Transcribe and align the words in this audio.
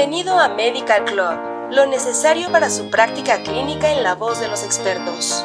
Bienvenido 0.00 0.40
a 0.40 0.48
Medical 0.48 1.04
Club, 1.04 1.72
lo 1.72 1.84
necesario 1.84 2.50
para 2.50 2.70
su 2.70 2.88
práctica 2.88 3.42
clínica 3.42 3.92
en 3.92 4.02
la 4.02 4.14
voz 4.14 4.40
de 4.40 4.48
los 4.48 4.64
expertos. 4.64 5.44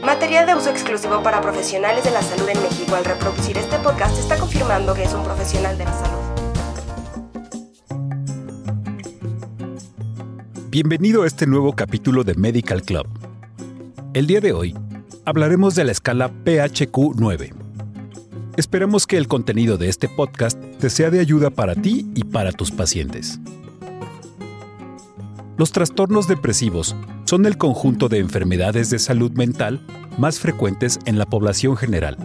Material 0.00 0.46
de 0.46 0.54
uso 0.54 0.70
exclusivo 0.70 1.24
para 1.24 1.40
profesionales 1.40 2.04
de 2.04 2.12
la 2.12 2.22
salud 2.22 2.48
en 2.48 2.62
México. 2.62 2.94
Al 2.94 3.04
reproducir 3.04 3.58
este 3.58 3.76
podcast 3.78 4.16
está 4.16 4.38
confirmando 4.38 4.94
que 4.94 5.02
es 5.02 5.12
un 5.12 5.24
profesional 5.24 5.76
de 5.76 5.84
la 5.86 5.92
salud. 5.92 6.18
Bienvenido 10.70 11.24
a 11.24 11.26
este 11.26 11.48
nuevo 11.48 11.72
capítulo 11.72 12.22
de 12.22 12.34
Medical 12.34 12.82
Club. 12.82 13.08
El 14.14 14.28
día 14.28 14.40
de 14.40 14.52
hoy 14.52 14.76
hablaremos 15.24 15.74
de 15.74 15.82
la 15.82 15.90
escala 15.90 16.30
PHQ-9. 16.30 17.67
Esperamos 18.58 19.06
que 19.06 19.18
el 19.18 19.28
contenido 19.28 19.78
de 19.78 19.88
este 19.88 20.08
podcast 20.08 20.60
te 20.80 20.90
sea 20.90 21.10
de 21.10 21.20
ayuda 21.20 21.48
para 21.48 21.76
ti 21.76 22.10
y 22.16 22.24
para 22.24 22.50
tus 22.50 22.72
pacientes. 22.72 23.38
Los 25.56 25.70
trastornos 25.70 26.26
depresivos 26.26 26.96
son 27.22 27.46
el 27.46 27.56
conjunto 27.56 28.08
de 28.08 28.18
enfermedades 28.18 28.90
de 28.90 28.98
salud 28.98 29.30
mental 29.30 29.80
más 30.18 30.40
frecuentes 30.40 30.98
en 31.04 31.18
la 31.18 31.26
población 31.26 31.76
general. 31.76 32.16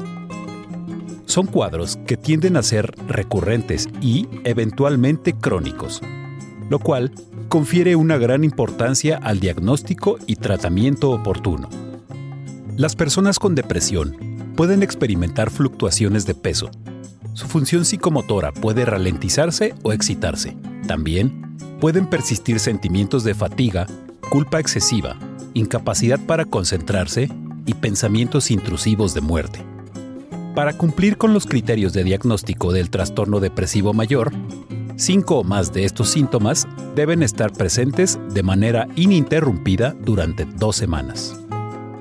Son 1.27 1.46
cuadros 1.46 2.00
que 2.08 2.18
tienden 2.18 2.58
a 2.58 2.63
ser 2.63 2.96
recurrentes 3.08 3.88
y, 4.02 4.27
eventualmente, 4.44 5.34
crónicos, 5.34 6.02
lo 6.68 6.80
cual 6.80 7.12
confiere 7.48 7.96
una 7.96 8.18
gran 8.18 8.44
importancia 8.44 9.18
al 9.18 9.40
diagnóstico 9.40 10.18
y 10.26 10.38
tratamiento 10.38 11.12
oportuno. 11.12 11.70
Las 12.76 12.96
personas 12.96 13.38
con 13.38 13.54
depresión 13.54 14.33
pueden 14.55 14.84
experimentar 14.84 15.49
fluctuaciones 15.49 16.25
de 16.25 16.35
peso. 16.35 16.70
Su 17.34 17.48
función 17.48 17.85
psicomotora 17.85 18.52
puede 18.52 18.85
ralentizarse 18.85 19.73
o 19.84 19.91
excitarse. 19.91 20.55
También 20.87 21.57
pueden 21.79 22.07
persistir 22.07 22.60
sentimientos 22.60 23.23
de 23.23 23.34
fatiga, 23.34 23.87
culpa 24.29 24.60
excesiva, 24.60 25.18
incapacidad 25.54 26.20
para 26.20 26.45
concentrarse 26.45 27.29
y 27.65 27.73
pensamientos 27.73 28.51
intrusivos 28.51 29.13
de 29.13 29.21
muerte. 29.21 29.65
Para 30.55 30.77
cumplir 30.77 31.17
con 31.17 31.34
los 31.34 31.48
criterios 31.48 31.93
de 31.93 32.04
diagnóstico 32.04 32.71
del 32.71 32.91
trastorno 32.91 33.40
depresivo 33.40 33.93
mayor, 33.93 34.32
cinco 34.95 35.40
o 35.40 35.43
más 35.43 35.73
de 35.73 35.85
estos 35.85 36.10
síntomas 36.10 36.67
deben 36.95 37.23
estar 37.23 37.51
presentes 37.51 38.20
de 38.29 38.43
manera 38.43 38.88
ininterrumpida 38.95 39.95
durante 39.99 40.45
dos 40.45 40.76
semanas. 40.76 41.43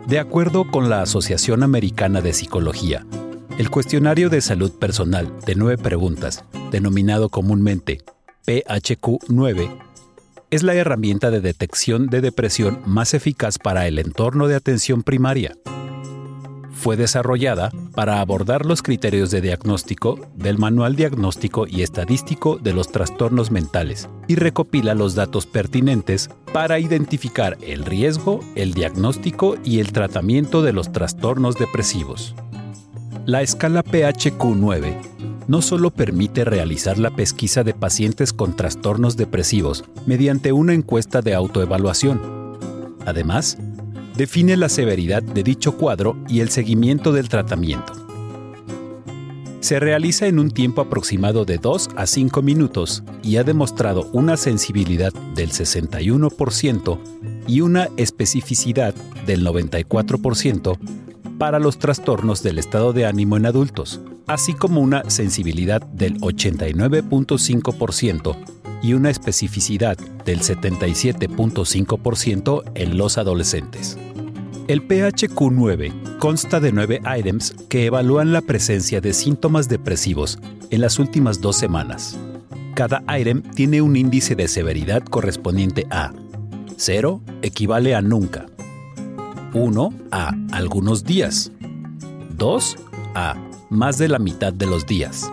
De 0.07 0.19
acuerdo 0.19 0.69
con 0.69 0.91
la 0.91 1.01
Asociación 1.01 1.63
Americana 1.63 2.21
de 2.21 2.33
Psicología, 2.33 3.07
el 3.57 3.71
cuestionario 3.71 4.31
de 4.31 4.41
salud 4.41 4.73
personal 4.73 5.33
de 5.47 5.55
nueve 5.55 5.81
preguntas, 5.81 6.45
denominado 6.73 7.29
comúnmente 7.29 7.99
PHQ-9, 8.47 9.71
es 10.51 10.63
la 10.65 10.75
herramienta 10.75 11.31
de 11.31 11.41
detección 11.41 12.09
de 12.09 12.21
depresión 12.21 12.81
más 12.85 13.15
eficaz 13.15 13.59
para 13.59 13.87
el 13.87 13.99
entorno 13.99 14.49
de 14.49 14.57
atención 14.57 15.03
primaria. 15.03 15.57
Fue 16.83 16.97
desarrollada 16.97 17.71
para 17.95 18.21
abordar 18.21 18.67
los 18.67 18.83
criterios 18.83 19.31
de 19.31 19.41
diagnóstico 19.41 20.19
del 20.35 20.59
Manual 20.59 20.97
Diagnóstico 20.97 21.65
y 21.69 21.83
Estadístico 21.83 22.59
de 22.59 22.73
los 22.73 22.91
Trastornos 22.91 23.53
Mentales 23.53 24.09
y 24.27 24.35
recopila 24.35 24.97
los 24.97 25.15
datos 25.15 25.47
pertinentes 25.47 26.29
para 26.53 26.81
identificar 26.81 27.57
el 27.63 27.85
riesgo, 27.85 28.41
el 28.57 28.75
diagnóstico 28.75 29.55
y 29.65 29.79
el 29.79 29.93
tratamiento 29.93 30.61
de 30.63 30.73
los 30.73 30.91
trastornos 30.91 31.55
depresivos. 31.55 32.35
La 33.27 33.43
escala 33.43 33.85
PHQ-9 33.85 35.47
no 35.47 35.63
solo 35.63 35.93
permite 35.93 36.45
realizar 36.45 36.99
la 36.99 37.15
pesquisa 37.15 37.63
de 37.63 37.75
pacientes 37.75 38.33
con 38.33 38.57
trastornos 38.57 39.17
depresivos 39.17 39.85
mediante 40.05 40.51
una 40.51 40.75
encuesta 40.75 41.23
de 41.23 41.33
autoevaluación. 41.33 42.21
Además, 43.07 43.57
define 44.17 44.57
la 44.57 44.69
severidad 44.69 45.23
de 45.23 45.43
dicho 45.43 45.77
cuadro 45.77 46.17
y 46.29 46.41
el 46.41 46.51
seguimiento 46.51 47.13
del 47.13 47.29
tratamiento. 47.29 47.93
Se 49.61 49.79
realiza 49.79 50.27
en 50.27 50.41
un 50.41 50.51
tiempo 50.51 50.81
aproximado 50.81 51.45
de 51.45 51.59
2 51.59 51.91
a 51.97 52.07
5 52.07 52.43
minutos 52.43 53.05
y 53.23 53.37
ha 53.37 53.45
demostrado 53.45 54.11
una 54.13 54.37
sensibilidad 54.37 55.13
del 55.37 55.51
61% 55.51 56.99
y 57.47 57.61
una 57.61 57.89
especificidad 57.97 58.93
del 59.25 59.47
94% 59.47 60.77
para 61.39 61.61
los 61.61 61.79
trastornos 61.79 62.43
del 62.43 62.59
estado 62.59 62.93
de 62.93 63.07
ánimo 63.07 63.37
en 63.37 63.47
adultos, 63.47 64.01
así 64.27 64.55
como 64.55 64.81
una 64.81 65.09
sensibilidad 65.09 65.81
del 65.81 66.21
89.5% 66.21 68.37
y 68.83 68.95
una 68.95 69.11
especificidad 69.11 69.97
del 70.25 70.41
77.5% 70.41 72.63
en 72.75 72.99
los 72.99 73.17
adolescentes. 73.17 73.97
El 74.73 74.89
PHQ-9 74.89 76.17
consta 76.17 76.59
de 76.59 76.73
nueve 76.73 77.03
items 77.19 77.55
que 77.69 77.85
evalúan 77.85 78.33
la 78.33 78.41
presencia 78.41 79.03
de 79.03 79.13
síntomas 79.13 79.69
depresivos 79.69 80.39
en 80.71 80.81
las 80.81 80.99
últimas 80.99 81.43
dos 81.43 81.57
semanas. 81.57 82.19
Cada 82.75 83.05
item 83.15 83.43
tiene 83.43 83.83
un 83.83 83.97
índice 83.97 84.35
de 84.35 84.49
severidad 84.49 85.03
correspondiente 85.03 85.87
a 85.91 86.15
0 86.79 87.21
equivale 87.43 87.95
a 87.95 88.01
nunca, 88.01 88.47
1 89.53 89.93
a 90.11 90.33
algunos 90.53 91.05
días, 91.05 91.53
2 92.39 92.77
a 93.15 93.37
más 93.69 93.99
de 93.99 94.09
la 94.09 94.19
mitad 94.19 94.55
de 94.55 94.65
los 94.65 94.87
días 94.87 95.31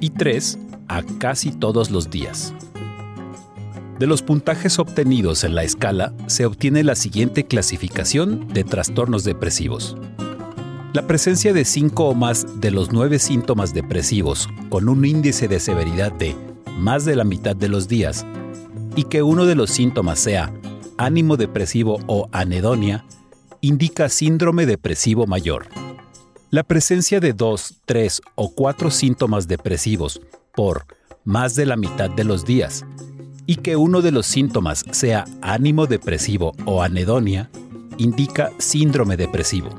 y 0.00 0.08
3 0.08 0.58
a 0.88 1.02
casi 1.18 1.50
todos 1.50 1.90
los 1.90 2.08
días. 2.08 2.54
De 3.98 4.06
los 4.06 4.22
puntajes 4.22 4.78
obtenidos 4.78 5.42
en 5.42 5.56
la 5.56 5.64
escala 5.64 6.12
se 6.28 6.46
obtiene 6.46 6.84
la 6.84 6.94
siguiente 6.94 7.46
clasificación 7.46 8.46
de 8.46 8.62
trastornos 8.62 9.24
depresivos. 9.24 9.96
La 10.92 11.08
presencia 11.08 11.52
de 11.52 11.64
5 11.64 12.04
o 12.04 12.14
más 12.14 12.60
de 12.60 12.70
los 12.70 12.92
9 12.92 13.18
síntomas 13.18 13.74
depresivos 13.74 14.48
con 14.68 14.88
un 14.88 15.04
índice 15.04 15.48
de 15.48 15.58
severidad 15.58 16.12
de 16.12 16.36
más 16.78 17.04
de 17.04 17.16
la 17.16 17.24
mitad 17.24 17.56
de 17.56 17.68
los 17.68 17.88
días 17.88 18.24
y 18.94 19.02
que 19.04 19.24
uno 19.24 19.46
de 19.46 19.56
los 19.56 19.70
síntomas 19.70 20.20
sea 20.20 20.52
ánimo 20.96 21.36
depresivo 21.36 21.98
o 22.06 22.28
anedonia 22.30 23.04
indica 23.60 24.08
síndrome 24.08 24.64
depresivo 24.64 25.26
mayor. 25.26 25.66
La 26.50 26.62
presencia 26.62 27.18
de 27.18 27.32
2, 27.32 27.80
3 27.84 28.22
o 28.36 28.54
4 28.54 28.92
síntomas 28.92 29.48
depresivos 29.48 30.20
por 30.54 30.86
más 31.24 31.56
de 31.56 31.66
la 31.66 31.76
mitad 31.76 32.08
de 32.08 32.22
los 32.22 32.44
días 32.44 32.84
y 33.48 33.56
que 33.56 33.76
uno 33.76 34.02
de 34.02 34.12
los 34.12 34.26
síntomas 34.26 34.84
sea 34.90 35.24
ánimo 35.40 35.86
depresivo 35.86 36.52
o 36.66 36.82
anedonia 36.82 37.50
indica 37.96 38.52
síndrome 38.58 39.16
depresivo. 39.16 39.70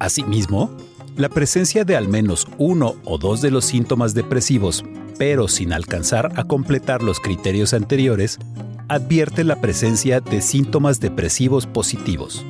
Asimismo, 0.00 0.76
la 1.16 1.28
presencia 1.28 1.84
de 1.84 1.96
al 1.96 2.08
menos 2.08 2.48
uno 2.58 2.96
o 3.04 3.16
dos 3.16 3.40
de 3.40 3.52
los 3.52 3.64
síntomas 3.64 4.12
depresivos, 4.12 4.84
pero 5.18 5.46
sin 5.46 5.72
alcanzar 5.72 6.32
a 6.34 6.42
completar 6.42 7.00
los 7.00 7.20
criterios 7.20 7.74
anteriores, 7.74 8.40
advierte 8.88 9.44
la 9.44 9.60
presencia 9.60 10.20
de 10.20 10.42
síntomas 10.42 10.98
depresivos 10.98 11.68
positivos. 11.68 12.44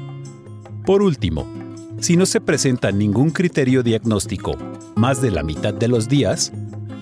Por 0.86 1.02
último, 1.02 1.46
si 2.00 2.16
no 2.16 2.24
se 2.24 2.40
presenta 2.40 2.92
ningún 2.92 3.30
criterio 3.30 3.82
diagnóstico 3.82 4.52
más 4.94 5.20
de 5.20 5.30
la 5.30 5.42
mitad 5.42 5.74
de 5.74 5.88
los 5.88 6.08
días, 6.08 6.50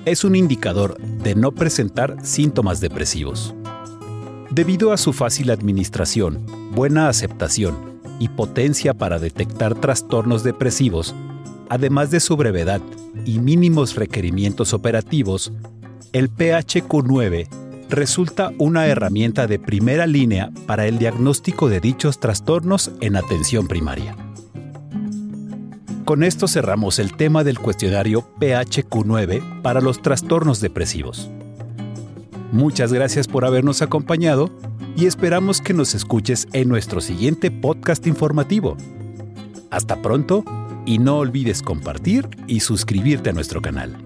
es 0.05 0.25
un 0.25 0.35
indicador 0.35 0.99
de 1.01 1.35
no 1.35 1.53
presentar 1.53 2.17
síntomas 2.25 2.81
depresivos. 2.81 3.55
Debido 4.51 4.93
a 4.93 4.97
su 4.97 5.13
fácil 5.13 5.51
administración, 5.51 6.45
buena 6.73 7.09
aceptación 7.09 8.01
y 8.19 8.29
potencia 8.29 8.95
para 8.95 9.19
detectar 9.19 9.75
trastornos 9.75 10.43
depresivos, 10.43 11.15
además 11.69 12.11
de 12.11 12.21
su 12.21 12.37
brevedad 12.37 12.81
y 13.25 13.39
mínimos 13.39 13.95
requerimientos 13.95 14.75
operativos, 14.75 15.53
el 16.13 16.31
PHQ-9 16.31 17.49
resulta 17.89 18.53
una 18.59 18.87
herramienta 18.87 19.47
de 19.47 19.59
primera 19.59 20.07
línea 20.07 20.51
para 20.67 20.87
el 20.87 20.99
diagnóstico 20.99 21.69
de 21.69 21.81
dichos 21.81 22.21
trastornos 22.21 22.91
en 23.01 23.17
atención 23.17 23.69
primaria. 23.69 24.17
Con 26.05 26.25
esto 26.25 26.49
cerramos 26.49 26.99
el 26.99 27.17
tema 27.17 27.45
del 27.45 27.61
cuestionario 27.61 28.27
PHQ9 28.41 29.63
para 29.63 29.81
los 29.81 30.03
trastornos 30.03 30.61
depresivos. 30.61 31.31
Muchas 32.51 32.93
gracias 32.93 33.29
por 33.29 33.45
habernos 33.45 33.83
acompañado 33.83 34.51
y 34.97 35.07
esperamos 35.07 35.61
que 35.61 35.75
nos 35.75 35.95
escuches 35.95 36.49
en 36.53 36.69
nuestro 36.69 37.01
siguiente 37.01 37.53
podcast 37.53 38.07
informativo. 38.09 38.77
Hasta 39.71 40.03
pronto 40.03 40.45
y 40.85 40.99
no 40.99 41.19
olvides 41.19 41.63
compartir 41.63 42.29
y 42.49 42.61
suscribirte 42.61 43.31
a 43.31 43.33
nuestro 43.33 43.63
canal. 43.63 43.97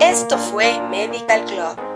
Esto 0.00 0.38
fue 0.38 0.80
Medical 0.90 1.44
Club 1.44 1.95